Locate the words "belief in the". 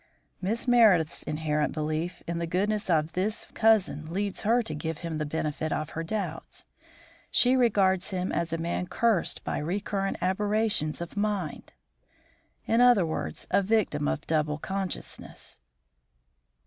1.73-2.47